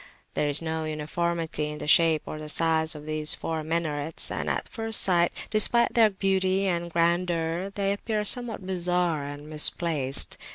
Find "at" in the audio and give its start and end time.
4.49-4.67